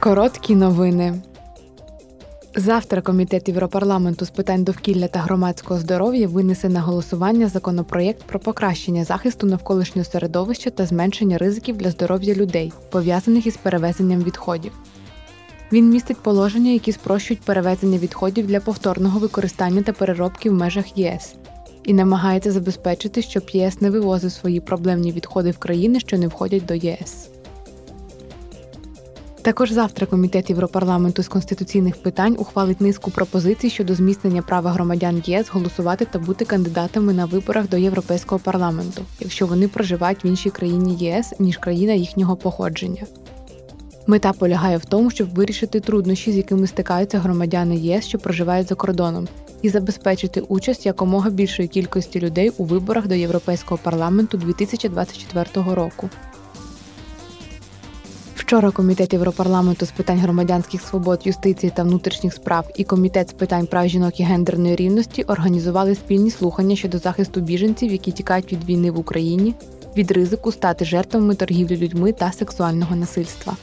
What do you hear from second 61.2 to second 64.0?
юстиції та внутрішніх справ і Комітет з питань прав